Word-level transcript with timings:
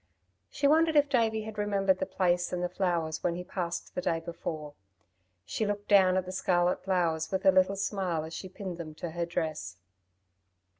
She 0.49 0.67
wondered 0.67 0.95
if 0.95 1.09
Davey 1.09 1.43
had 1.43 1.59
remembered 1.59 1.99
the 1.99 2.07
place 2.07 2.51
and 2.51 2.63
the 2.63 2.69
flowers 2.69 3.21
when 3.23 3.35
he 3.35 3.43
passed 3.43 3.93
the 3.93 4.01
day 4.01 4.19
before. 4.19 4.73
She 5.45 5.63
looked 5.63 5.87
down 5.89 6.17
at 6.17 6.25
the 6.25 6.31
scarlet 6.31 6.83
flowers 6.83 7.31
with 7.31 7.45
a 7.45 7.51
little 7.51 7.75
smile, 7.75 8.23
as 8.23 8.33
she 8.33 8.49
pinned 8.49 8.79
them 8.79 8.87
into 8.97 9.11
her 9.11 9.27
dress. 9.27 9.77